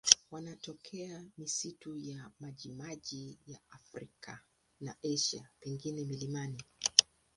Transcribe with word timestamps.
Wanatokea 0.31 1.23
misitu 1.37 1.97
ya 1.97 2.31
majimaji 2.39 3.37
ya 3.47 3.59
Afrika 3.69 4.39
na 4.79 4.95
Asia, 5.13 5.49
pengine 5.59 6.03
milimani. 6.05 6.63